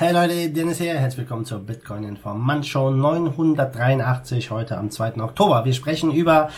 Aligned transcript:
Hey 0.00 0.12
Leute, 0.12 0.48
Dennis 0.50 0.78
hier, 0.78 0.94
herzlich 0.94 1.22
willkommen 1.22 1.44
zur 1.44 1.58
Bitcoin 1.58 2.04
Informant 2.04 2.64
Show 2.64 2.92
983 2.92 4.52
heute 4.52 4.78
am 4.78 4.92
2. 4.92 5.16
Oktober. 5.16 5.64
Wir 5.64 5.72
sprechen 5.72 6.12
über 6.12 6.50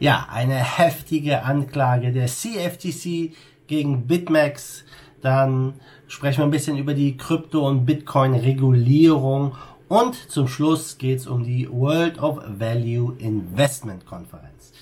ja, 0.00 0.28
eine 0.30 0.56
heftige 0.56 1.44
Anklage 1.44 2.12
der 2.12 2.26
CFTC 2.26 3.32
gegen 3.68 4.06
BitMEX. 4.06 4.84
Dann 5.22 5.80
sprechen 6.08 6.40
wir 6.40 6.44
ein 6.44 6.50
bisschen 6.50 6.76
über 6.76 6.92
die 6.92 7.16
Krypto- 7.16 7.66
und 7.66 7.86
Bitcoin-Regulierung 7.86 9.56
und 9.88 10.14
zum 10.30 10.46
Schluss 10.46 10.98
geht's 10.98 11.26
um 11.26 11.42
die 11.42 11.66
World 11.72 12.20
of 12.20 12.42
Value 12.46 13.14
Investment 13.16 14.04
Konferenz. 14.04 14.73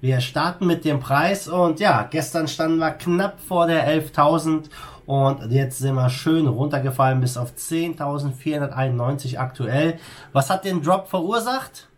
Wir 0.00 0.22
starten 0.22 0.66
mit 0.66 0.86
dem 0.86 0.98
Preis 0.98 1.46
und 1.46 1.78
ja, 1.78 2.04
gestern 2.04 2.48
standen 2.48 2.78
wir 2.78 2.92
knapp 2.92 3.38
vor 3.38 3.66
der 3.66 3.86
11.000 3.86 4.70
und 5.04 5.52
jetzt 5.52 5.78
sind 5.78 5.94
wir 5.94 6.08
schön 6.08 6.46
runtergefallen 6.46 7.20
bis 7.20 7.36
auf 7.36 7.52
10.491 7.52 9.36
aktuell. 9.36 9.98
Was 10.32 10.48
hat 10.48 10.64
den 10.64 10.82
Drop 10.82 11.08
verursacht? 11.08 11.88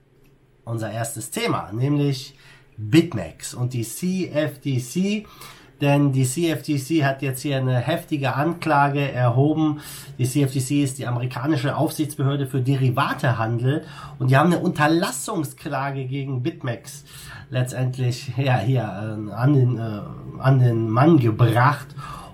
Unser 0.65 0.91
erstes 0.91 1.31
Thema, 1.31 1.71
nämlich 1.71 2.37
BitMEX 2.77 3.55
und 3.55 3.73
die 3.73 3.85
CFTC. 3.85 5.29
Denn 5.83 6.13
die 6.13 6.25
CFTC 6.25 7.05
hat 7.05 7.23
jetzt 7.23 7.43
hier 7.43 7.57
eine 7.57 7.77
heftige 7.77 8.37
Anklage 8.37 9.11
erhoben. 9.11 9.81
Die 10.17 10.25
CFTC 10.25 10.85
ist 10.85 10.99
die 10.99 11.09
amerikanische 11.09 11.77
Aufsichtsbehörde 11.77 12.47
für 12.47 12.61
Derivatehandel 12.61 13.83
und 14.21 14.31
die 14.31 14.37
haben 14.37 14.53
eine 14.53 14.63
Unterlassungsklage 14.63 16.05
gegen 16.05 16.45
BitMEX 16.45 17.03
letztendlich 17.51 18.33
ja, 18.37 18.59
hier 18.59 18.83
äh, 18.83 19.33
an, 19.33 19.55
den, 19.55 19.77
äh, 19.77 20.01
an 20.39 20.61
den 20.61 20.89
Mann 20.89 21.19
gebracht 21.19 21.89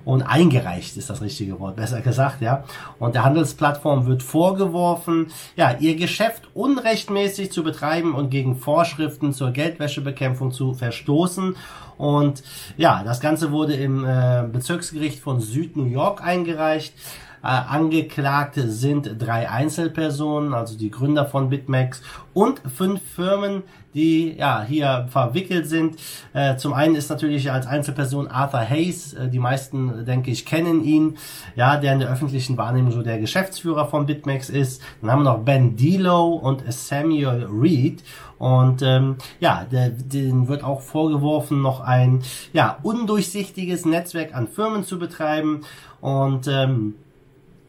und 0.09 0.23
eingereicht 0.23 0.97
ist 0.97 1.11
das 1.11 1.21
richtige 1.21 1.61
Wort, 1.61 1.77
besser 1.77 2.01
gesagt, 2.01 2.41
ja. 2.41 2.65
Und 2.99 3.15
der 3.15 3.25
Handelsplattform 3.25 4.07
wird 4.07 4.23
vorgeworfen, 4.23 5.31
ja, 5.55 5.77
ihr 5.81 5.97
Geschäft 5.97 6.49
unrechtmäßig 6.55 7.53
zu 7.53 7.63
betreiben 7.63 8.15
und 8.15 8.31
gegen 8.31 8.57
Vorschriften 8.57 9.35
zur 9.35 9.51
Geldwäschebekämpfung 9.51 10.51
zu 10.51 10.73
verstoßen. 10.73 11.57
Und 11.99 12.43
ja, 12.79 13.05
das 13.05 13.21
Ganze 13.21 13.53
wurde 13.53 13.75
im 13.75 14.03
äh, 14.03 14.45
Bezirksgericht 14.51 15.21
von 15.21 15.41
Süd 15.41 15.77
New 15.77 15.85
York 15.85 16.25
eingereicht. 16.25 16.95
Äh, 17.43 17.47
Angeklagte 17.47 18.71
sind 18.71 19.17
drei 19.19 19.49
Einzelpersonen, 19.49 20.55
also 20.55 20.77
die 20.77 20.91
Gründer 20.91 21.27
von 21.27 21.51
BitMEX 21.51 22.03
und 22.35 22.61
fünf 22.75 23.01
Firmen, 23.03 23.63
die 23.95 24.37
ja 24.37 24.63
hier 24.63 25.07
verwickelt 25.11 25.67
sind. 25.67 25.97
Äh, 26.33 26.57
zum 26.57 26.73
einen 26.73 26.95
ist 26.95 27.11
natürlich 27.11 27.51
als 27.51 27.67
Einzelperson 27.67 28.29
Arthur 28.29 28.61
Hayes, 28.61 29.15
äh, 29.15 29.29
die 29.29 29.39
meisten, 29.39 30.05
denke 30.05 30.31
ich, 30.31 30.47
kennen 30.47 30.85
ihn, 30.85 31.17
ja, 31.57 31.77
der 31.77 31.95
in 31.95 32.01
der 32.01 32.11
öffentlichen 32.11 32.57
Wahrnehmung 32.57 32.93
so 32.93 33.03
der 33.03 33.19
Geschäftsführer 33.19 33.87
von 33.87 34.07
BitMEX 34.07 34.51
ist. 34.51 34.83
Dann 35.01 35.11
haben 35.11 35.25
wir 35.25 35.33
noch 35.33 35.45
Ben 35.45 35.77
Dilo 35.77 36.35
und 36.35 36.63
Samuel 36.73 37.49
Reed. 37.51 38.03
Und 38.39 38.83
ähm, 38.83 39.17
ja, 39.41 39.67
denen 39.69 40.47
wird 40.47 40.63
auch 40.63 40.81
vorgeworfen, 40.81 41.61
noch 41.61 41.81
ein 41.81 42.23
ja 42.53 42.79
undurchsichtiges 42.85 43.85
Netzwerk 43.85 44.35
an 44.35 44.47
Firmen 44.47 44.85
zu 44.85 44.99
betreiben. 44.99 45.63
Und 46.01 46.47
ähm, 46.47 46.95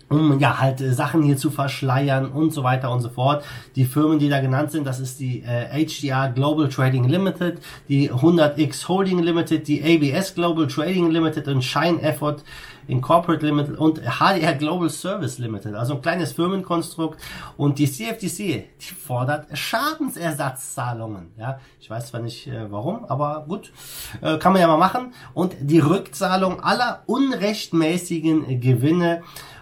um 0.09 0.39
ja 0.39 0.59
halt 0.59 0.81
äh, 0.81 0.93
Sachen 0.93 1.23
hier 1.23 1.37
zu 1.37 1.51
verschleiern 1.51 2.31
und 2.31 2.51
so 2.51 2.63
weiter 2.63 2.91
und 2.91 3.01
so 3.01 3.09
fort. 3.09 3.43
Die 3.75 3.85
Firmen, 3.85 4.19
die 4.19 4.29
da 4.29 4.41
genannt 4.41 4.71
sind, 4.71 4.85
das 4.85 4.99
ist 4.99 5.19
die 5.19 5.43
äh, 5.43 5.85
HDR 5.85 6.29
Global 6.29 6.67
Trading 6.69 7.05
Limited, 7.05 7.59
die 7.87 8.11
100x 8.11 8.87
Holding 8.87 9.19
Limited, 9.19 9.67
die 9.67 9.83
ABS 9.83 10.35
Global 10.35 10.67
Trading 10.67 11.09
Limited 11.11 11.47
und 11.47 11.63
Shine 11.63 12.01
Effort 12.01 12.43
Incorporate 12.89 13.45
Limited 13.45 13.77
und 13.77 14.01
HDR 14.01 14.55
Global 14.55 14.89
Service 14.89 15.37
Limited, 15.37 15.75
also 15.75 15.95
ein 15.95 16.01
kleines 16.01 16.31
Firmenkonstrukt. 16.33 17.19
Und 17.55 17.77
die 17.77 17.89
CFTC, 17.89 18.37
die 18.37 18.95
fordert 18.99 19.45
Schadensersatzzahlungen, 19.55 21.31
ja, 21.37 21.59
ich 21.79 21.89
weiß 21.89 22.07
zwar 22.07 22.21
nicht 22.21 22.47
äh, 22.47 22.71
warum, 22.71 23.05
aber 23.05 23.45
gut, 23.47 23.71
äh, 24.21 24.37
kann 24.37 24.53
man 24.53 24.61
ja 24.61 24.67
mal 24.67 24.77
machen. 24.77 25.13
Und 25.33 25.55
die 25.61 25.79
Rückzahlung 25.79 26.61
aller 26.61 27.03
unrechtmäßigen 27.05 28.59
Gewinne 28.59 29.21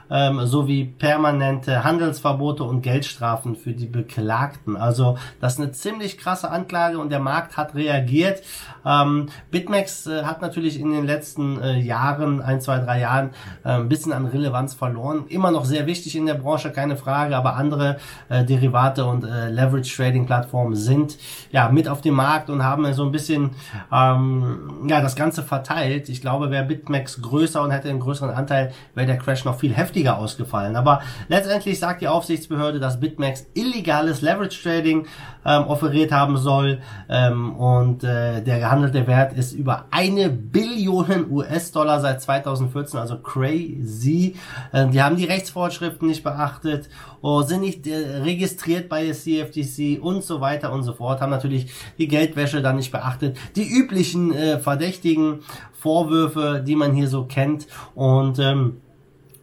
ähm, 0.10 0.46
sowie 0.46 0.86
permanente 0.86 1.84
Handelsverbote 1.84 2.64
und 2.64 2.82
Geldstrafen 2.82 3.56
für 3.56 3.74
die 3.74 3.86
Beklagten. 3.86 4.76
Also 4.76 5.18
das 5.42 5.54
ist 5.54 5.60
eine 5.60 5.72
ziemlich 5.72 6.18
krasse 6.18 6.50
Anklage 6.50 7.00
und 7.00 7.10
der 7.10 7.20
Markt 7.20 7.58
hat 7.58 7.76
reagiert. 7.76 8.42
Ähm, 8.86 9.30
BitMEX 9.52 10.08
äh, 10.08 10.24
hat 10.24 10.42
natürlich 10.42 10.80
in 10.80 10.92
den 10.92 11.06
letzten 11.06 11.62
äh, 11.62 11.80
Jahren, 11.80 12.42
ein, 12.42 12.62
zwei, 12.62 12.80
drei 12.80 13.02
Jahren, 13.02 13.32
äh, 13.64 13.70
ein 13.70 13.90
bisschen 13.90 14.14
an 14.14 14.26
Relevanz 14.26 14.74
verloren. 14.74 15.26
Immer 15.30 15.52
noch 15.52 15.66
sehr 15.66 15.86
wichtig 15.86 16.16
in 16.16 16.26
der 16.26 16.36
Branche, 16.36 16.72
keine 16.72 16.98
Frage, 16.98 17.36
aber 17.36 17.56
andere 17.56 17.98
äh, 18.30 18.46
Derivate 18.46 19.06
und 19.06 19.24
äh, 19.24 19.50
Leverage 19.50 19.96
Trading 19.96 20.26
Plattformen 20.26 20.76
sind 20.76 21.18
ja 21.52 21.70
mit 21.70 21.88
auf 21.88 22.02
dem 22.02 22.16
Markt 22.16 22.50
und 22.50 22.64
haben 22.64 22.92
so 22.94 23.04
ein 23.04 23.12
bisschen 23.12 23.52
ähm, 23.92 24.88
ja 24.88 25.02
das 25.02 25.16
Ganze 25.16 25.44
verteilt. 25.44 26.10
Ich 26.10 26.22
glaube, 26.22 26.52
wäre 26.52 26.66
BitMEX 26.66 27.22
größer 27.22 27.62
und 27.62 27.72
hätte 27.72 27.90
einen 27.90 28.00
größeren 28.00 28.32
Anteil, 28.32 28.72
wäre 28.96 29.08
der 29.08 29.18
Crash 29.18 29.46
noch 29.46 29.60
viel 29.60 29.74
heftiger 29.74 29.97
heftiger 29.98 30.18
ausgefallen. 30.18 30.76
Aber 30.76 31.02
letztendlich 31.28 31.80
sagt 31.80 32.02
die 32.02 32.08
Aufsichtsbehörde, 32.08 32.80
dass 32.80 33.00
BitMEX 33.00 33.48
illegales 33.54 34.22
Leverage 34.22 34.62
Trading 34.62 35.08
ähm, 35.46 35.64
offeriert 35.64 36.12
haben 36.12 36.38
soll. 36.38 36.80
Ähm, 37.10 37.56
und 37.56 38.04
äh, 38.04 38.42
der 38.42 38.60
gehandelte 38.60 39.08
Wert 39.08 39.34
ist 39.34 39.54
über 39.54 39.86
eine 39.92 40.30
Billion 40.30 41.32
US-Dollar 41.32 42.00
seit 42.00 42.22
2014, 42.22 43.00
also 43.00 43.18
crazy. 43.18 44.36
Äh, 44.72 44.88
die 44.88 45.02
haben 45.02 45.18
die 45.18 45.26
Rechtsvorschriften 45.26 46.08
nicht 46.08 46.24
beachtet, 46.24 46.90
oh, 47.22 47.42
sind 47.42 47.62
nicht 47.62 47.88
äh, 47.88 48.22
registriert 48.24 48.90
bei 48.90 49.04
der 49.04 49.14
CFTC 49.14 50.00
und 50.02 50.24
so 50.24 50.42
weiter 50.42 50.72
und 50.72 50.84
so 50.84 50.94
fort, 50.94 51.22
haben 51.22 51.32
natürlich 51.32 51.72
die 51.98 52.08
Geldwäsche 52.08 52.62
dann 52.62 52.76
nicht 52.76 52.92
beachtet, 52.92 53.38
die 53.56 53.68
üblichen 53.68 54.34
äh, 54.34 54.60
verdächtigen 54.60 55.40
Vorwürfe, 55.74 56.64
die 56.66 56.76
man 56.76 56.94
hier 56.94 57.08
so 57.08 57.26
kennt. 57.26 57.68
Und 57.96 58.40
ähm, 58.40 58.82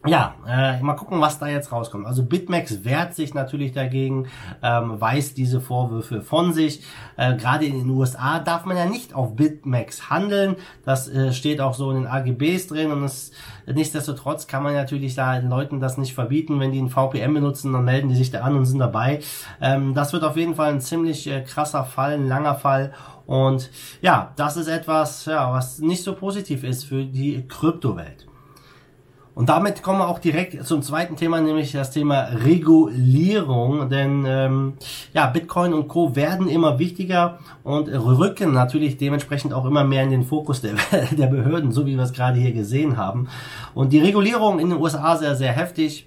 ja, 0.07 0.35
äh, 0.47 0.81
mal 0.83 0.95
gucken, 0.95 1.21
was 1.21 1.39
da 1.39 1.47
jetzt 1.47 1.73
rauskommt. 1.73 2.07
Also 2.07 2.25
BitMEX 2.25 2.85
wehrt 2.85 3.15
sich 3.15 3.33
natürlich 3.33 3.73
dagegen, 3.73 4.27
ähm, 4.63 5.01
weist 5.01 5.39
diese 5.39 5.63
Vorwürfe 5.63 6.21
von 6.21 6.53
sich. 6.53 6.83
Äh, 7.17 7.37
Gerade 7.37 7.65
in 7.65 7.79
den 7.79 7.89
USA 7.89 8.39
darf 8.39 8.67
man 8.67 8.77
ja 8.77 8.85
nicht 8.85 9.15
auf 9.15 9.35
BitMEX 9.35 10.11
handeln. 10.11 10.57
Das 10.85 11.09
äh, 11.09 11.33
steht 11.33 11.63
auch 11.63 11.73
so 11.73 11.91
in 11.91 12.03
den 12.03 12.07
AGBs 12.07 12.67
drin 12.67 12.93
und 12.93 13.03
es, 13.05 13.33
nichtsdestotrotz 13.67 14.47
kann 14.47 14.63
man 14.63 14.75
natürlich 14.75 15.15
da 15.15 15.41
den 15.41 15.49
Leuten 15.49 15.81
das 15.81 15.97
nicht 15.97 16.15
verbieten. 16.15 16.61
Wenn 16.61 16.73
die 16.73 16.83
ein 16.83 16.91
VPN 16.91 17.33
benutzen, 17.33 17.73
dann 17.73 17.85
melden 17.85 18.11
die 18.11 18.17
sich 18.17 18.31
da 18.31 18.43
an 18.43 18.57
und 18.57 18.67
sind 18.67 18.81
dabei. 18.81 19.21
Ähm, 19.63 19.95
das 19.95 20.13
wird 20.13 20.25
auf 20.25 20.37
jeden 20.37 20.55
Fall 20.55 20.71
ein 20.71 20.81
ziemlich 20.83 21.27
äh, 21.27 21.41
krasser 21.41 21.85
Fall, 21.85 22.13
ein 22.13 22.29
langer 22.29 22.57
Fall. 22.57 22.93
Und 23.25 23.71
ja, 24.03 24.33
das 24.37 24.59
ist 24.59 24.69
etwas, 24.69 25.25
ja, 25.25 25.51
was 25.51 25.79
nicht 25.79 26.03
so 26.03 26.15
positiv 26.15 26.63
ist 26.63 26.85
für 26.85 27.07
die 27.07 27.49
Kryptowelt. 27.49 28.27
Und 29.35 29.49
damit 29.49 29.83
kommen 29.83 29.99
wir 29.99 30.09
auch 30.09 30.21
direkt 30.21 30.65
zum 30.65 30.83
zweiten 30.83 31.17
Thema, 31.17 31.41
nämlich 31.41 31.73
das 31.73 31.91
Thema 31.91 32.29
Regulierung. 32.45 33.89
Denn 33.89 34.25
ähm, 34.27 34.75
ja, 35.13 35.27
Bitcoin 35.27 35.75
und 35.75 35.89
Co. 35.89 36.15
werden 36.15 36.49
immer 36.49 36.79
wichtiger 36.79 37.41
und 37.65 37.89
rücken 37.89 38.53
natürlich 38.53 38.97
dementsprechend 38.97 39.53
auch 39.53 39.65
immer 39.65 39.83
mehr 39.83 40.05
in 40.05 40.11
den 40.11 40.23
Fokus 40.23 40.61
der, 40.61 40.75
der 41.11 41.27
Behörden, 41.27 41.73
so 41.73 41.85
wie 41.85 41.97
wir 41.97 42.05
es 42.05 42.13
gerade 42.13 42.39
hier 42.39 42.53
gesehen 42.53 42.97
haben. 42.97 43.29
Und 43.75 43.93
die 43.93 43.99
Regulierung 43.99 44.61
in 44.61 44.71
den 44.71 44.81
USA 44.81 45.17
sehr, 45.17 45.35
sehr 45.35 45.53
heftig. 45.53 46.07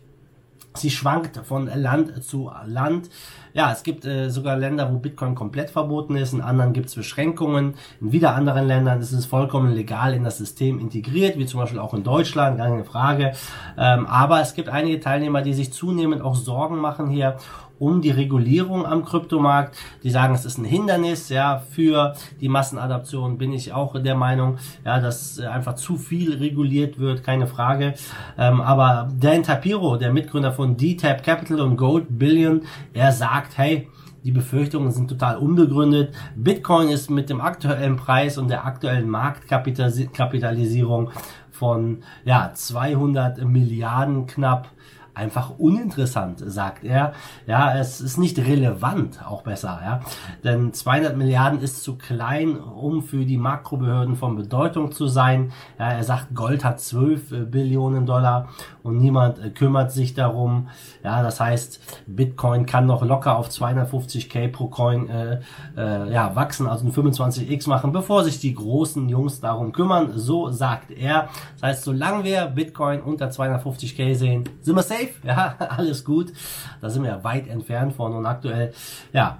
Sie 0.75 0.91
schwankt 0.91 1.37
von 1.43 1.69
Land 1.73 2.23
zu 2.23 2.51
Land. 2.65 3.09
Ja, 3.57 3.71
es 3.71 3.81
gibt 3.81 4.05
äh, 4.05 4.29
sogar 4.29 4.55
Länder, 4.55 4.93
wo 4.93 4.99
Bitcoin 4.99 5.33
komplett 5.33 5.71
verboten 5.71 6.15
ist, 6.15 6.31
in 6.31 6.41
anderen 6.41 6.73
gibt 6.73 6.89
es 6.89 6.95
Beschränkungen, 6.95 7.73
in 7.99 8.11
wieder 8.11 8.35
anderen 8.35 8.67
Ländern 8.67 9.01
ist 9.01 9.13
es 9.13 9.25
vollkommen 9.25 9.73
legal 9.73 10.13
in 10.13 10.23
das 10.23 10.37
System 10.37 10.77
integriert, 10.79 11.39
wie 11.39 11.47
zum 11.47 11.61
Beispiel 11.61 11.79
auch 11.79 11.95
in 11.95 12.03
Deutschland, 12.03 12.59
keine 12.59 12.83
Frage. 12.83 13.33
Ähm, 13.75 14.05
aber 14.05 14.41
es 14.41 14.53
gibt 14.53 14.69
einige 14.69 14.99
Teilnehmer, 14.99 15.41
die 15.41 15.55
sich 15.55 15.73
zunehmend 15.73 16.21
auch 16.21 16.35
Sorgen 16.35 16.77
machen 16.77 17.09
hier 17.09 17.37
um 17.79 18.01
die 18.01 18.11
Regulierung 18.11 18.85
am 18.85 19.05
Kryptomarkt. 19.05 19.77
Die 20.03 20.09
sagen, 20.09 20.33
es 20.33 20.45
ist 20.45 20.57
ein 20.57 20.65
Hindernis, 20.65 21.29
ja, 21.29 21.59
für 21.59 22.13
die 22.41 22.49
Massenadaption 22.49 23.37
bin 23.37 23.53
ich 23.53 23.73
auch 23.73 24.01
der 24.01 24.15
Meinung, 24.15 24.57
ja, 24.85 24.99
dass 24.99 25.39
äh, 25.39 25.45
einfach 25.45 25.75
zu 25.75 25.97
viel 25.97 26.35
reguliert 26.35 26.99
wird, 26.99 27.23
keine 27.23 27.47
Frage. 27.47 27.93
Ähm, 28.37 28.61
aber 28.61 29.09
Dan 29.19 29.43
Tapiro, 29.43 29.97
der 29.97 30.13
Mitgründer 30.13 30.51
von 30.51 30.77
D-Tap 30.77 31.23
Capital 31.23 31.61
und 31.61 31.77
Gold 31.77 32.05
Billion, 32.09 32.61
er 32.93 33.11
sagt, 33.11 33.57
hey, 33.57 33.87
die 34.23 34.31
Befürchtungen 34.31 34.91
sind 34.91 35.09
total 35.09 35.37
unbegründet. 35.37 36.13
Bitcoin 36.35 36.89
ist 36.89 37.09
mit 37.09 37.29
dem 37.29 37.39
aktuellen 37.39 37.95
Preis 37.95 38.37
und 38.37 38.49
der 38.49 38.65
aktuellen 38.65 39.09
Marktkapitalisierung 39.09 41.11
von 41.49 42.03
ja 42.25 42.51
200 42.53 43.45
Milliarden 43.45 44.27
knapp 44.27 44.67
einfach 45.17 45.57
uninteressant, 45.57 46.43
sagt 46.45 46.83
er. 46.83 47.13
Ja, 47.47 47.75
es 47.75 47.99
ist 47.99 48.17
nicht 48.17 48.37
relevant, 48.37 49.19
auch 49.27 49.41
besser, 49.41 49.79
ja. 49.83 49.99
Denn 50.43 50.73
200 50.73 51.17
Milliarden 51.17 51.59
ist 51.59 51.83
zu 51.83 51.97
klein, 51.97 52.57
um 52.59 53.01
für 53.01 53.25
die 53.25 53.37
Makrobehörden 53.37 54.15
von 54.15 54.35
Bedeutung 54.35 54.91
zu 54.91 55.07
sein. 55.07 55.51
Ja, 55.79 55.91
er 55.91 56.03
sagt, 56.03 56.35
Gold 56.35 56.63
hat 56.63 56.79
12 56.79 57.31
äh, 57.31 57.39
Billionen 57.45 58.05
Dollar 58.05 58.49
und 58.83 58.97
niemand 58.97 59.39
äh, 59.39 59.49
kümmert 59.49 59.91
sich 59.91 60.13
darum. 60.13 60.69
Ja, 61.03 61.23
das 61.23 61.39
heißt, 61.39 62.05
Bitcoin 62.05 62.67
kann 62.67 62.85
noch 62.85 63.03
locker 63.03 63.37
auf 63.37 63.49
250k 63.49 64.51
pro 64.51 64.67
Coin 64.67 65.09
äh, 65.09 65.39
äh, 65.75 66.13
ja, 66.13 66.35
wachsen, 66.35 66.67
also 66.67 66.85
ein 66.85 66.93
25x 66.93 67.67
machen, 67.67 67.91
bevor 67.91 68.23
sich 68.23 68.39
die 68.39 68.53
großen 68.53 69.09
Jungs 69.09 69.39
darum 69.39 69.71
kümmern. 69.71 70.11
So 70.15 70.51
sagt 70.51 70.91
er. 70.91 71.29
Das 71.55 71.63
heißt, 71.63 71.83
solange 71.85 72.23
wir 72.23 72.45
Bitcoin 72.45 73.01
unter 73.01 73.29
250k 73.29 74.13
sehen, 74.13 74.43
sind 74.61 74.75
wir 74.75 74.83
safe. 74.83 75.06
Ja, 75.23 75.55
alles 75.59 76.03
gut. 76.05 76.33
Da 76.81 76.89
sind 76.89 77.03
wir 77.03 77.23
weit 77.23 77.47
entfernt 77.47 77.93
von 77.93 78.13
und 78.13 78.25
aktuell, 78.25 78.73
ja, 79.13 79.39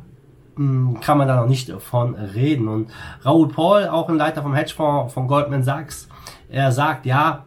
hm, 0.55 0.99
kann 1.01 1.17
man 1.17 1.27
da 1.27 1.35
noch 1.35 1.47
nicht 1.47 1.71
von 1.71 2.15
reden. 2.15 2.67
Und 2.67 2.91
Raoul 3.23 3.47
Paul, 3.49 3.87
auch 3.87 4.09
ein 4.09 4.17
Leiter 4.17 4.41
vom 4.41 4.53
Hedgefonds 4.53 5.13
von 5.13 5.27
Goldman 5.27 5.63
Sachs, 5.63 6.09
er 6.49 6.71
sagt, 6.71 7.05
ja, 7.05 7.45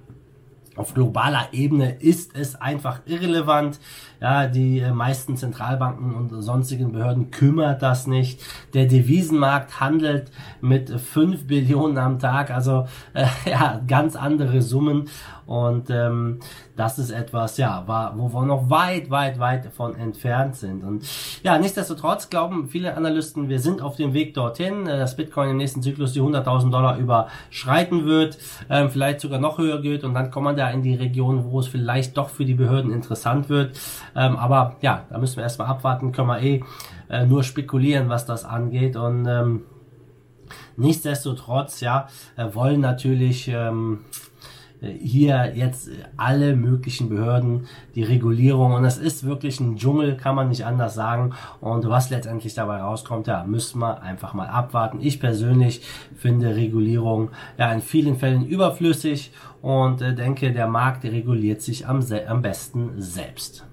auf 0.81 0.95
globaler 0.95 1.49
Ebene 1.53 1.97
ist 2.01 2.35
es 2.37 2.57
einfach 2.57 3.01
irrelevant. 3.05 3.79
Ja, 4.21 4.47
die 4.49 4.81
äh, 4.81 4.93
meisten 4.93 5.37
Zentralbanken 5.37 6.15
und 6.15 6.43
sonstigen 6.43 6.93
Behörden 6.93 7.31
kümmert 7.31 7.81
das 7.83 8.07
nicht. 8.07 8.43
Der 8.75 8.87
Devisenmarkt 8.87 9.81
handelt 9.81 10.31
mit 10.61 10.91
5 10.91 11.47
Billionen 11.47 11.99
am 11.99 12.19
Tag, 12.19 12.51
also 12.51 12.87
äh, 13.15 13.27
ja, 13.51 13.81
ganz 13.87 14.17
andere 14.17 14.63
Summen. 14.63 15.09
Und 15.47 15.91
ähm, 15.91 16.39
das 16.77 17.01
ist 17.01 17.11
etwas, 17.11 17.57
ja, 17.57 17.83
war, 17.89 18.17
wo 18.17 18.33
wir 18.33 18.47
noch 18.47 18.71
weit, 18.71 19.11
weit, 19.11 19.41
weit 19.41 19.65
davon 19.65 19.97
entfernt 19.97 20.55
sind. 20.55 20.85
Und 20.85 21.05
ja, 21.43 21.59
nichtsdestotrotz 21.59 22.31
glauben 22.31 22.69
viele 22.69 22.97
Analysten, 22.97 23.49
wir 23.49 23.59
sind 23.59 23.83
auf 23.83 23.97
dem 23.97 24.15
Weg 24.15 24.35
dorthin, 24.35 24.87
äh, 24.87 24.97
dass 24.97 25.17
Bitcoin 25.17 25.51
im 25.51 25.57
nächsten 25.57 25.83
Zyklus 25.83 26.13
die 26.13 26.21
100.000 26.21 26.71
Dollar 26.71 26.99
überschreiten 26.99 28.05
wird, 28.07 28.39
ähm, 28.69 28.91
vielleicht 28.91 29.21
sogar 29.21 29.41
noch 29.41 29.59
höher 29.59 29.83
geht 29.83 30.05
und 30.05 30.15
dann 30.15 30.31
kommt 30.31 30.45
man 30.45 30.57
in 30.73 30.83
die 30.83 30.95
Region, 30.95 31.45
wo 31.45 31.61
es 31.61 31.69
vielleicht 31.69 32.17
doch 32.17 32.29
für 32.29 32.45
die 32.45 32.55
Behörden 32.55 32.93
interessant 32.93 33.49
wird. 33.49 33.79
Ähm, 34.17 34.37
aber 34.37 34.77
ja, 34.81 35.05
da 35.11 35.19
müssen 35.19 35.37
wir 35.37 35.45
erstmal 35.45 35.69
abwarten, 35.69 36.13
können 36.13 36.29
wir 36.29 36.41
eh 36.41 36.63
äh, 37.09 37.27
nur 37.27 37.43
spekulieren, 37.43 38.09
was 38.09 38.27
das 38.27 38.45
angeht. 38.45 38.97
Und 38.97 39.27
ähm, 39.27 39.63
nichtsdestotrotz, 40.77 41.81
ja, 41.81 42.09
äh, 42.37 42.47
wollen 42.55 42.81
natürlich 42.81 43.49
ähm, 43.49 44.01
hier 44.81 45.53
jetzt 45.55 45.91
alle 46.17 46.57
möglichen 46.57 47.09
Behörden, 47.09 47.67
die 47.95 48.03
Regulierung 48.03 48.73
und 48.73 48.85
es 48.85 48.99
ist 48.99 49.25
wirklich 49.25 49.61
ein 49.61 49.77
Dschungel, 49.77 50.17
kann 50.17 50.35
man 50.35 50.49
nicht 50.49 50.65
anders 50.65 50.95
sagen 50.95 51.35
und 51.61 51.89
was 51.89 52.11
letztendlich 52.11 52.55
dabei 52.55 52.81
rauskommt, 52.81 53.27
ja, 53.27 53.45
müssen 53.45 53.81
wir 53.81 54.03
einfach 54.03 54.35
mal 54.35 54.49
abwarten. 54.49 55.01
Ich 55.01 55.21
persönlich 55.21 55.83
finde 56.17 56.57
Regulierung 56.57 57.31
ja 57.59 57.73
in 57.73 57.81
vielen 57.81 58.17
Fällen 58.17 58.47
überflüssig 58.47 59.33
und 59.63 60.01
äh, 60.03 60.15
denke, 60.15 60.53
der 60.53 60.67
Markt 60.67 61.05
reguliert 61.05 61.61
sich 61.61 61.87
am, 61.87 62.05
am 62.27 62.43
besten 62.43 62.93
selbst. 62.97 63.70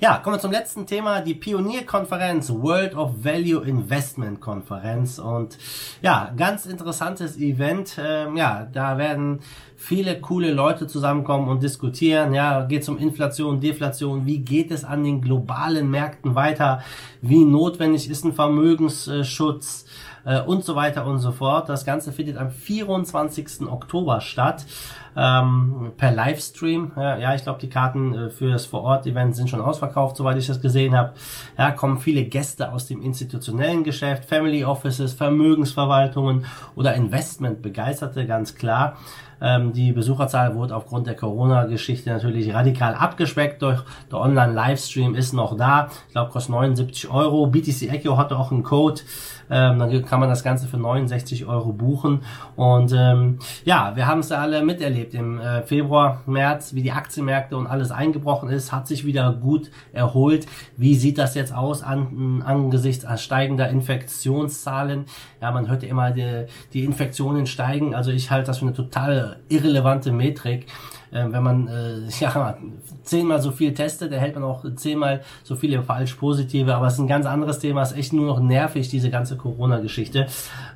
Ja, 0.00 0.18
kommen 0.18 0.34
wir 0.36 0.40
zum 0.40 0.50
letzten 0.50 0.86
Thema, 0.86 1.20
die 1.20 1.34
Pionierkonferenz, 1.34 2.50
World 2.50 2.96
of 2.96 3.24
Value 3.24 3.64
Investment 3.64 4.40
Konferenz. 4.40 5.20
Und 5.20 5.56
ja, 6.02 6.32
ganz 6.36 6.66
interessantes 6.66 7.38
Event. 7.38 7.96
Ähm, 8.04 8.36
ja, 8.36 8.66
da 8.70 8.98
werden 8.98 9.38
viele 9.76 10.20
coole 10.20 10.52
Leute 10.52 10.88
zusammenkommen 10.88 11.48
und 11.48 11.62
diskutieren. 11.62 12.34
Ja, 12.34 12.64
geht 12.64 12.82
es 12.82 12.88
um 12.88 12.98
Inflation, 12.98 13.60
Deflation, 13.60 14.26
wie 14.26 14.38
geht 14.38 14.72
es 14.72 14.84
an 14.84 15.04
den 15.04 15.20
globalen 15.20 15.88
Märkten 15.88 16.34
weiter, 16.34 16.82
wie 17.22 17.44
notwendig 17.44 18.10
ist 18.10 18.24
ein 18.24 18.32
Vermögensschutz 18.32 19.84
äh, 20.24 20.40
und 20.40 20.64
so 20.64 20.74
weiter 20.74 21.06
und 21.06 21.20
so 21.20 21.30
fort. 21.30 21.68
Das 21.68 21.84
Ganze 21.84 22.12
findet 22.12 22.36
am 22.36 22.50
24. 22.50 23.62
Oktober 23.70 24.20
statt 24.20 24.66
ähm, 25.16 25.92
per 25.96 26.12
Livestream. 26.12 26.92
Ja, 26.96 27.16
ja 27.16 27.34
ich 27.34 27.42
glaube, 27.42 27.60
die 27.60 27.68
Karten 27.68 28.14
äh, 28.14 28.30
für 28.30 28.50
das 28.50 28.66
Vor-Ort-Event 28.66 29.36
sind 29.36 29.50
schon 29.50 29.60
ausverkauft, 29.60 30.16
soweit 30.16 30.36
ich 30.36 30.46
das 30.46 30.60
gesehen 30.60 30.96
habe. 30.96 31.12
Ja, 31.58 31.70
kommen 31.70 31.98
viele 31.98 32.24
Gäste 32.24 32.72
aus 32.72 32.86
dem 32.86 33.02
institutionellen 33.02 33.84
Geschäft, 33.84 34.24
Family 34.24 34.64
Offices, 34.64 35.14
Vermögensverwaltungen 35.14 36.46
oder 36.76 36.94
Investment-Begeisterte, 36.94 38.26
ganz 38.26 38.54
klar. 38.54 38.96
Ähm, 39.44 39.72
die 39.72 39.92
Besucherzahl 39.92 40.54
wurde 40.54 40.74
aufgrund 40.74 41.06
der 41.06 41.14
Corona-Geschichte 41.16 42.10
natürlich 42.10 42.54
radikal 42.54 42.94
abgespeckt. 42.94 43.60
Durch 43.60 43.82
der 44.10 44.20
Online-Livestream 44.20 45.14
ist 45.14 45.34
noch 45.34 45.56
da. 45.56 45.88
Ich 46.06 46.12
glaube, 46.12 46.30
kostet 46.30 46.52
79 46.52 47.10
Euro. 47.10 47.46
BTC 47.46 47.90
Echo 47.90 48.16
hatte 48.16 48.38
auch 48.38 48.50
einen 48.50 48.62
Code. 48.62 49.02
Ähm, 49.50 49.78
dann 49.78 50.04
kann 50.06 50.20
man 50.20 50.30
das 50.30 50.42
Ganze 50.42 50.66
für 50.66 50.78
69 50.78 51.44
Euro 51.44 51.72
buchen. 51.72 52.22
Und 52.56 52.94
ähm, 52.96 53.38
ja, 53.66 53.94
wir 53.94 54.06
haben 54.06 54.20
es 54.20 54.32
alle 54.32 54.62
miterlebt 54.64 55.03
im 55.12 55.38
äh, 55.38 55.62
Februar, 55.62 56.22
März, 56.26 56.74
wie 56.74 56.82
die 56.82 56.92
Aktienmärkte 56.92 57.56
und 57.56 57.66
alles 57.66 57.90
eingebrochen 57.90 58.48
ist, 58.48 58.72
hat 58.72 58.86
sich 58.86 59.04
wieder 59.04 59.32
gut 59.34 59.70
erholt. 59.92 60.46
Wie 60.78 60.94
sieht 60.94 61.18
das 61.18 61.34
jetzt 61.34 61.54
aus 61.54 61.82
an, 61.82 62.42
angesichts 62.46 63.04
steigender 63.20 63.68
Infektionszahlen? 63.68 65.04
Ja, 65.42 65.50
man 65.50 65.68
hört 65.68 65.82
ja 65.82 65.90
immer, 65.90 66.12
die, 66.12 66.46
die 66.72 66.84
Infektionen 66.84 67.46
steigen. 67.46 67.94
Also 67.94 68.12
ich 68.12 68.30
halte 68.30 68.46
das 68.46 68.58
für 68.58 68.66
eine 68.66 68.74
total 68.74 69.40
irrelevante 69.48 70.12
Metrik 70.12 70.66
äh, 71.14 71.32
wenn 71.32 71.42
man 71.42 71.68
äh, 71.68 72.00
ja 72.20 72.56
zehnmal 73.04 73.40
so 73.40 73.50
viel 73.50 73.72
testet, 73.74 74.12
erhält 74.12 74.34
man 74.34 74.44
auch 74.44 74.64
zehnmal 74.76 75.22
so 75.42 75.54
viele 75.54 75.82
falsch 75.82 76.14
positive. 76.14 76.74
Aber 76.74 76.86
es 76.86 76.94
ist 76.94 77.00
ein 77.00 77.06
ganz 77.06 77.26
anderes 77.26 77.58
Thema. 77.58 77.82
Es 77.82 77.92
ist 77.92 77.98
echt 77.98 78.12
nur 78.12 78.26
noch 78.26 78.40
nervig, 78.40 78.88
diese 78.88 79.10
ganze 79.10 79.36
Corona-Geschichte. 79.36 80.26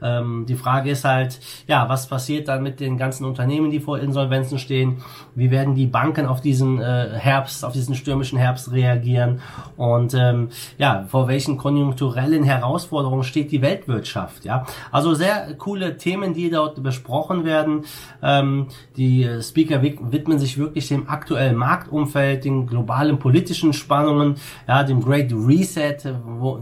Ähm, 0.02 0.46
die 0.46 0.54
Frage 0.54 0.90
ist 0.90 1.04
halt, 1.04 1.40
ja, 1.66 1.88
was 1.88 2.06
passiert 2.06 2.48
dann 2.48 2.62
mit 2.62 2.80
den 2.80 2.98
ganzen 2.98 3.24
Unternehmen, 3.24 3.70
die 3.70 3.80
vor 3.80 3.98
Insolvenzen 3.98 4.58
stehen? 4.58 5.02
Wie 5.34 5.50
werden 5.50 5.74
die 5.74 5.86
Banken 5.86 6.26
auf 6.26 6.40
diesen 6.40 6.80
äh, 6.80 7.08
Herbst, 7.14 7.64
auf 7.64 7.72
diesen 7.72 7.94
stürmischen 7.94 8.38
Herbst 8.38 8.70
reagieren? 8.72 9.40
Und 9.76 10.14
ähm, 10.14 10.50
ja, 10.76 11.06
vor 11.08 11.28
welchen 11.28 11.56
konjunkturellen 11.56 12.44
Herausforderungen 12.44 13.24
steht 13.24 13.50
die 13.50 13.62
Weltwirtschaft? 13.62 14.44
Ja, 14.44 14.66
also 14.92 15.14
sehr 15.14 15.54
coole 15.54 15.96
Themen, 15.96 16.34
die 16.34 16.50
dort 16.50 16.82
besprochen 16.82 17.44
werden. 17.44 17.84
Ähm, 18.22 18.68
die 18.96 19.26
Speaker 19.40 19.82
widmen 19.82 20.27
sich 20.36 20.58
wirklich 20.58 20.88
dem 20.88 21.08
aktuellen 21.08 21.54
Marktumfeld, 21.54 22.44
den 22.44 22.66
globalen 22.66 23.18
politischen 23.18 23.72
Spannungen, 23.72 24.34
ja, 24.66 24.82
dem 24.82 25.00
Great 25.00 25.32
Reset, 25.32 25.96
wo 26.26 26.58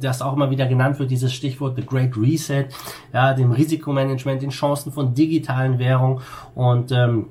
das 0.00 0.22
auch 0.22 0.32
immer 0.32 0.50
wieder 0.50 0.66
genannt 0.66 0.98
wird, 0.98 1.10
dieses 1.10 1.34
Stichwort 1.34 1.76
The 1.76 1.84
Great 1.84 2.16
Reset, 2.16 2.66
ja, 3.12 3.34
dem 3.34 3.52
Risikomanagement, 3.52 4.40
den 4.40 4.50
Chancen 4.50 4.90
von 4.90 5.12
digitalen 5.12 5.78
Währungen 5.78 6.20
und 6.54 6.90
ähm, 6.92 7.26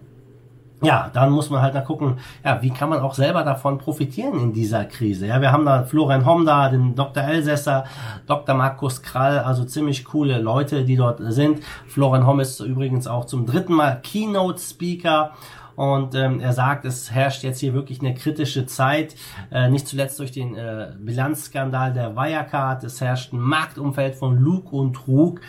ja, 0.84 1.10
dann 1.14 1.32
muss 1.32 1.50
man 1.50 1.62
halt 1.62 1.74
da 1.76 1.82
gucken, 1.82 2.18
ja, 2.44 2.62
wie 2.62 2.70
kann 2.70 2.90
man 2.90 3.00
auch 3.00 3.14
selber 3.14 3.44
davon 3.44 3.78
profitieren 3.78 4.40
in 4.40 4.54
dieser 4.54 4.86
Krise. 4.86 5.28
Ja, 5.28 5.42
wir 5.42 5.52
haben 5.52 5.66
da 5.66 5.84
Florian 5.84 6.26
Homda, 6.26 6.70
den 6.70 6.94
Dr. 6.94 7.24
Elsässer, 7.24 7.86
Dr. 8.28 8.54
Markus 8.54 9.02
Krall, 9.02 9.40
also 9.40 9.64
ziemlich 9.64 10.04
coole 10.04 10.40
Leute, 10.40 10.84
die 10.84 10.98
dort 10.98 11.20
sind. 11.22 11.62
Florian 11.88 12.28
Homm 12.28 12.42
ist 12.42 12.60
übrigens 12.60 13.08
auch 13.08 13.26
zum 13.26 13.46
dritten 13.46 13.74
Mal 13.74 14.02
Keynote 14.02 14.60
Speaker 14.60 15.32
und 15.76 16.16
ähm, 16.16 16.40
er 16.40 16.54
sagt, 16.54 16.86
es 16.86 17.12
herrscht 17.12 17.44
jetzt 17.44 17.60
hier 17.60 17.74
wirklich 17.74 18.00
eine 18.00 18.14
kritische 18.14 18.66
Zeit, 18.66 19.16
äh, 19.52 19.70
nicht 19.70 19.88
zuletzt 19.88 20.20
durch 20.20 20.32
den 20.32 20.56
äh, 20.56 20.94
Bilanzskandal 21.00 21.94
der 21.94 22.16
Wirecard. 22.16 22.84
Es 22.84 23.02
herrscht 23.02 23.34
ein 23.34 23.40
Marktumfeld 23.40 24.16
von 24.16 24.38
Lug 24.38 24.72
und 24.72 24.94
Trug 24.94 25.42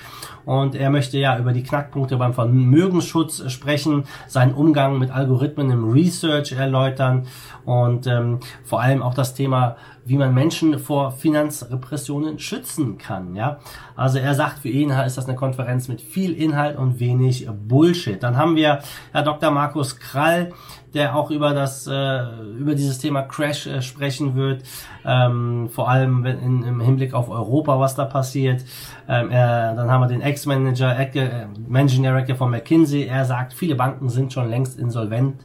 und 0.44 0.74
er 0.74 0.90
möchte 0.90 1.18
ja 1.18 1.38
über 1.38 1.52
die 1.52 1.62
Knackpunkte 1.62 2.16
beim 2.16 2.32
Vermögensschutz 2.34 3.50
sprechen, 3.50 4.04
seinen 4.26 4.54
Umgang 4.54 4.98
mit 4.98 5.10
Algorithmen 5.10 5.70
im 5.70 5.90
Research 5.90 6.52
erläutern 6.52 7.26
und 7.64 8.06
ähm, 8.06 8.40
vor 8.64 8.80
allem 8.80 9.02
auch 9.02 9.14
das 9.14 9.34
Thema 9.34 9.76
wie 10.04 10.18
man 10.18 10.34
Menschen 10.34 10.78
vor 10.78 11.12
Finanzrepressionen 11.12 12.38
schützen 12.38 12.98
kann. 12.98 13.34
Ja, 13.34 13.58
also 13.96 14.18
er 14.18 14.34
sagt, 14.34 14.60
für 14.60 14.68
ihn 14.68 14.90
ist 14.90 15.16
das 15.16 15.26
eine 15.26 15.36
Konferenz 15.36 15.88
mit 15.88 16.00
viel 16.00 16.32
Inhalt 16.34 16.76
und 16.76 17.00
wenig 17.00 17.48
Bullshit. 17.50 18.22
Dann 18.22 18.36
haben 18.36 18.56
wir 18.56 18.80
Herr 19.12 19.22
Dr. 19.22 19.50
Markus 19.50 19.98
Krall, 20.14 20.52
der 20.94 21.16
auch 21.16 21.30
über 21.32 21.54
das 21.54 21.88
äh, 21.88 22.20
über 22.56 22.76
dieses 22.76 22.98
Thema 22.98 23.22
Crash 23.22 23.66
äh, 23.66 23.82
sprechen 23.82 24.36
wird, 24.36 24.62
ähm, 25.04 25.68
vor 25.68 25.88
allem 25.88 26.24
in, 26.24 26.62
im 26.62 26.80
Hinblick 26.80 27.14
auf 27.14 27.28
Europa, 27.28 27.80
was 27.80 27.96
da 27.96 28.04
passiert. 28.04 28.64
Ähm, 29.08 29.30
er, 29.30 29.74
dann 29.74 29.90
haben 29.90 30.02
wir 30.02 30.06
den 30.06 30.22
Ex-Manager, 30.22 30.96
äh, 30.96 31.46
Managing 31.66 32.04
Director 32.04 32.36
von 32.36 32.50
McKinsey. 32.50 33.06
Er 33.06 33.24
sagt, 33.24 33.54
viele 33.54 33.74
Banken 33.74 34.08
sind 34.08 34.32
schon 34.32 34.48
längst 34.48 34.78
insolvent 34.78 35.42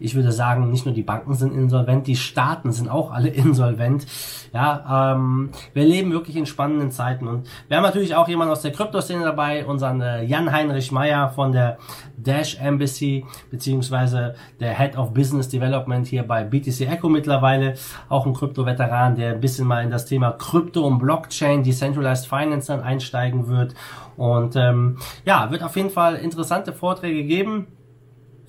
ich 0.00 0.14
würde 0.14 0.32
sagen, 0.32 0.70
nicht 0.70 0.84
nur 0.84 0.94
die 0.94 1.02
Banken 1.02 1.34
sind 1.34 1.54
insolvent, 1.54 2.06
die 2.06 2.16
Staaten 2.16 2.72
sind 2.72 2.88
auch 2.88 3.12
alle 3.12 3.28
insolvent. 3.36 4.06
Ja, 4.52 5.12
ähm, 5.14 5.50
wir 5.74 5.84
leben 5.84 6.12
wirklich 6.12 6.36
in 6.36 6.46
spannenden 6.46 6.90
Zeiten 6.90 7.26
und 7.26 7.48
wir 7.68 7.76
haben 7.76 7.84
natürlich 7.84 8.14
auch 8.14 8.28
jemanden 8.28 8.52
aus 8.52 8.62
der 8.62 8.72
Kryptoszene 8.72 9.24
dabei, 9.24 9.66
unseren 9.66 10.00
äh, 10.00 10.22
Jan-Heinrich 10.24 10.92
Meyer 10.92 11.30
von 11.30 11.52
der 11.52 11.78
Dash 12.16 12.56
Embassy, 12.60 13.24
beziehungsweise 13.50 14.34
der 14.60 14.74
Head 14.74 14.96
of 14.96 15.12
Business 15.12 15.48
Development 15.48 16.06
hier 16.06 16.22
bei 16.22 16.44
BTC 16.44 16.82
Echo 16.82 17.08
mittlerweile, 17.08 17.74
auch 18.08 18.26
ein 18.26 18.34
Krypto-Veteran, 18.34 19.16
der 19.16 19.34
ein 19.34 19.40
bisschen 19.40 19.66
mal 19.66 19.84
in 19.84 19.90
das 19.90 20.06
Thema 20.06 20.32
Krypto 20.32 20.86
und 20.86 20.98
Blockchain, 20.98 21.62
Decentralized 21.62 22.26
Finance 22.26 22.68
dann 22.68 22.82
einsteigen 22.82 23.48
wird. 23.48 23.74
Und 24.16 24.56
ähm, 24.56 24.98
ja, 25.24 25.50
wird 25.50 25.62
auf 25.62 25.76
jeden 25.76 25.90
Fall 25.90 26.16
interessante 26.16 26.72
Vorträge 26.72 27.24
geben. 27.24 27.66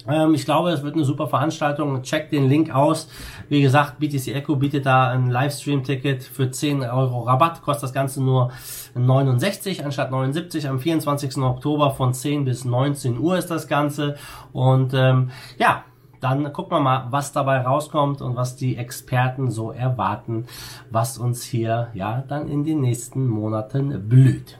Ähm, 0.08 0.34
ich 0.34 0.46
glaube, 0.46 0.72
es 0.72 0.84
wird 0.84 0.96
eine 0.96 1.04
super 1.04 1.28
Veranstaltung. 1.28 2.02
Checkt 2.04 2.32
den 2.32 2.48
Link 2.48 2.74
aus. 2.74 3.10
Wie 3.50 3.62
gesagt, 3.62 4.00
BTC 4.00 4.36
Echo 4.36 4.56
bietet 4.56 4.86
da 4.86 5.10
ein 5.10 5.30
Livestream-Ticket 5.30 6.24
für 6.24 6.50
10 6.52 6.84
Euro 6.84 7.22
Rabatt. 7.22 7.62
Kostet 7.62 7.84
das 7.84 7.94
Ganze 7.94 8.24
nur 8.24 8.52
69 8.96 9.86
anstatt 9.86 10.12
79. 10.12 10.68
Am 10.70 10.80
24. 10.80 11.38
Oktober 11.38 11.92
von 11.92 12.14
10 12.14 12.46
bis 12.46 12.66
19 12.66 13.18
Uhr 13.20 13.38
ist 13.38 13.52
das 13.52 13.68
Ganze. 13.68 14.16
Und 14.54 14.94
ähm, 14.94 15.32
ja, 15.58 15.84
dann 16.20 16.52
gucken 16.52 16.78
wir 16.78 16.82
mal, 16.82 17.08
was 17.12 17.32
dabei 17.32 17.62
rauskommt 17.62 18.22
und 18.22 18.36
was 18.36 18.56
die 18.56 18.78
Experten 18.78 19.52
so 19.52 19.72
erwarten, 19.72 20.46
was 20.90 21.18
uns 21.18 21.44
hier 21.44 21.90
ja 21.94 22.24
dann 22.28 22.48
in 22.48 22.64
den 22.64 22.82
nächsten 22.82 23.28
Monaten 23.28 24.08
blüht. 24.10 24.58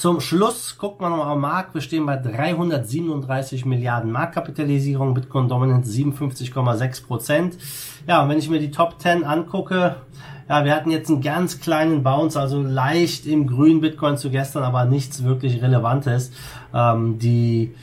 Zum 0.00 0.20
Schluss 0.20 0.78
guckt 0.78 1.02
man 1.02 1.10
nochmal 1.10 1.32
am 1.32 1.42
Markt. 1.42 1.74
Wir 1.74 1.82
stehen 1.82 2.06
bei 2.06 2.16
337 2.16 3.66
Milliarden 3.66 4.10
Marktkapitalisierung, 4.10 5.12
Bitcoin 5.12 5.46
Dominant 5.46 5.84
57,6 5.84 7.06
Prozent. 7.06 7.58
Ja, 8.06 8.22
und 8.22 8.30
wenn 8.30 8.38
ich 8.38 8.48
mir 8.48 8.60
die 8.60 8.70
Top 8.70 8.98
10 8.98 9.24
angucke, 9.24 9.96
ja, 10.48 10.64
wir 10.64 10.74
hatten 10.74 10.90
jetzt 10.90 11.10
einen 11.10 11.20
ganz 11.20 11.60
kleinen 11.60 12.02
Bounce, 12.02 12.40
also 12.40 12.62
leicht 12.62 13.26
im 13.26 13.46
grünen 13.46 13.82
Bitcoin 13.82 14.16
zu 14.16 14.30
gestern, 14.30 14.62
aber 14.62 14.86
nichts 14.86 15.22
wirklich 15.22 15.60
Relevantes. 15.60 16.32
Ähm, 16.72 17.18
die 17.18 17.74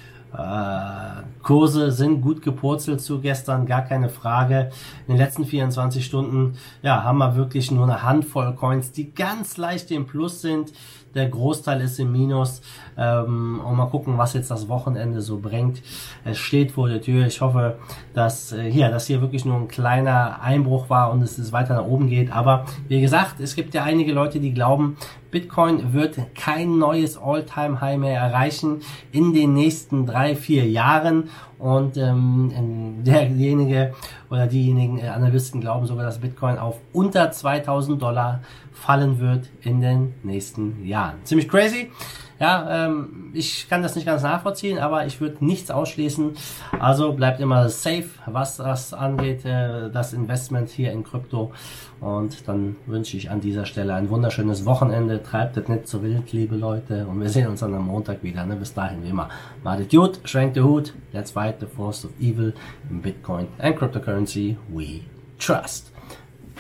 Kurse 1.44 1.92
sind 1.92 2.22
gut 2.22 2.42
gepurzelt 2.42 3.02
zu 3.02 3.22
gestern, 3.22 3.66
gar 3.66 3.84
keine 3.84 4.10
Frage. 4.10 4.72
In 5.08 5.14
den 5.14 5.18
letzten 5.18 5.46
24 5.46 6.06
Stunden, 6.06 6.58
ja, 6.82 7.04
haben 7.04 7.18
wir 7.18 7.36
wirklich 7.36 7.72
nur 7.72 7.84
eine 7.84 8.04
Handvoll 8.04 8.54
Coins, 8.56 8.92
die 8.92 9.14
ganz 9.14 9.58
leicht 9.58 9.92
im 9.92 10.06
Plus 10.06 10.42
sind 10.42 10.74
der 11.18 11.28
Großteil 11.30 11.82
ist 11.82 12.00
im 12.00 12.12
Minus. 12.12 12.62
Ähm, 12.98 13.60
und 13.60 13.76
mal 13.76 13.88
gucken, 13.88 14.18
was 14.18 14.34
jetzt 14.34 14.52
das 14.52 14.70
Wochenende 14.70 15.22
so 15.22 15.40
bringt. 15.40 15.82
Es 16.24 16.38
steht 16.38 16.72
vor 16.72 16.88
der 16.88 17.02
Tür. 17.02 17.26
Ich 17.26 17.42
hoffe, 17.42 17.78
dass 18.14 18.54
äh, 18.54 18.72
hier, 18.72 18.90
dass 18.90 19.08
hier 19.08 19.22
wirklich 19.22 19.44
nur 19.44 19.58
ein 19.58 19.68
kleiner 19.68 20.42
Einbruch 20.42 20.90
war 20.90 21.12
und 21.12 21.22
es 21.22 21.52
weiter 21.52 21.76
nach 21.76 21.86
oben 21.86 22.08
geht. 22.08 22.32
Aber 22.32 22.66
wie 22.88 23.02
gesagt, 23.02 23.40
es 23.40 23.56
gibt 23.56 23.74
ja 23.74 23.84
einige 23.84 24.14
Leute, 24.14 24.40
die 24.40 24.54
glauben, 24.54 24.98
Bitcoin 25.32 25.94
wird 25.94 26.36
kein 26.36 26.78
neues 26.78 27.18
All-Time-High 27.18 27.98
mehr 27.98 28.20
erreichen 28.20 28.82
in 29.12 29.34
den 29.34 29.54
nächsten 29.54 30.06
drei, 30.06 30.36
vier 30.36 30.68
Jahren. 30.68 31.30
Und 31.60 31.98
ähm, 31.98 33.02
derjenige 33.04 33.94
oder 34.30 34.48
diejenigen 34.48 35.00
äh, 35.00 35.08
Analysten 35.08 35.60
glauben 35.60 35.88
sogar, 35.88 36.06
dass 36.06 36.20
Bitcoin 36.20 36.58
auf 36.58 36.80
unter 36.94 37.32
2000 37.32 38.02
Dollar 38.02 38.42
fallen 38.72 39.20
wird 39.20 39.50
in 39.62 39.82
den 39.82 40.14
nächsten 40.24 40.86
Jahren. 40.86 41.16
Ziemlich 41.24 41.50
crazy. 41.50 41.92
Ja, 42.40 42.86
ähm, 42.86 43.32
ich 43.34 43.68
kann 43.68 43.82
das 43.82 43.96
nicht 43.96 44.06
ganz 44.06 44.22
nachvollziehen, 44.22 44.78
aber 44.78 45.06
ich 45.06 45.20
würde 45.20 45.44
nichts 45.44 45.72
ausschließen. 45.72 46.34
Also 46.80 47.14
bleibt 47.14 47.40
immer 47.40 47.68
safe, 47.70 48.10
was 48.28 48.58
das 48.58 48.94
angeht, 48.94 49.44
äh, 49.44 49.90
das 49.90 50.14
Investment 50.14 50.70
hier 50.70 50.92
in 50.92 51.04
Krypto. 51.04 51.52
Und 52.00 52.48
dann 52.48 52.76
wünsche 52.86 53.18
ich 53.18 53.32
an 53.32 53.42
dieser 53.42 53.66
Stelle 53.66 53.96
ein 53.96 54.10
wunderschönes 54.10 54.66
Wochenende. 54.66 55.24
Treibt 55.24 55.58
es 55.58 55.68
nicht 55.68 55.88
zu 55.88 56.04
wild, 56.04 56.32
liebe 56.32 56.56
Leute. 56.56 57.08
Und 57.08 57.20
wir 57.20 57.30
sehen 57.30 57.48
uns 57.48 57.62
dann 57.62 57.74
am 57.74 57.88
Montag 57.88 58.22
wieder. 58.22 58.46
Ne? 58.46 58.56
Bis 58.56 58.74
dahin, 58.74 59.04
wie 59.04 59.10
immer. 59.10 59.30
Macht 59.64 59.90
gut, 59.90 60.20
schwenkt 60.24 60.58
den 60.58 60.64
Hut. 60.64 60.94
Let's 61.14 61.32
fight 61.32 61.60
the 61.60 61.66
force 61.66 62.06
of 62.06 62.12
evil 62.20 62.54
in 62.90 63.02
Bitcoin 63.02 63.48
and 63.58 63.76
cryptocurrency 63.76 64.58
we 64.70 65.02
trust. 65.40 65.92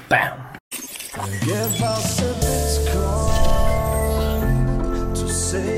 Bam! 0.09 0.57
Give 1.41 1.81
us 1.81 2.21
a 2.21 3.36
say 5.47 5.76